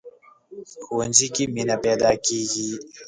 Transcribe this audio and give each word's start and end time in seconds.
ښوونځی 0.83 1.27
کې 1.35 1.43
مینه 1.53 1.75
پيداکېږي 1.83 2.67